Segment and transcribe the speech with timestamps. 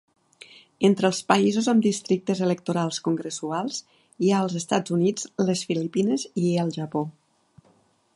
[0.87, 3.77] Entre els països amb districtes electorals congressuals
[4.25, 7.05] hi ha els Estats Units, les Filipines i el Japó.